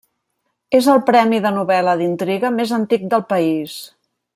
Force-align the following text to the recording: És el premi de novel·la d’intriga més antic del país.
És 0.79 0.87
el 0.93 1.01
premi 1.09 1.41
de 1.45 1.53
novel·la 1.59 1.95
d’intriga 2.01 2.53
més 2.59 2.77
antic 2.83 3.09
del 3.15 3.27
país. 3.37 3.81